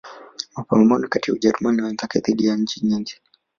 [0.55, 3.15] Mapambano kati ya Ujerumani na wenzake dhidi ya nchi nyingi